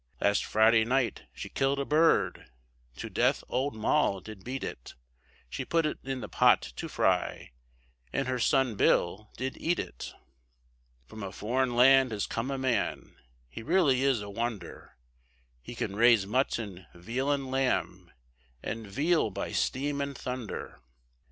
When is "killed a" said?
1.47-1.85